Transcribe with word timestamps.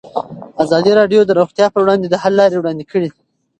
ازادي 0.63 0.91
راډیو 0.99 1.21
د 1.25 1.31
روغتیا 1.39 1.65
پر 1.71 1.79
وړاندې 1.83 2.07
د 2.09 2.15
حل 2.23 2.33
لارې 2.39 2.57
وړاندې 2.59 2.83
کړي. 2.91 3.09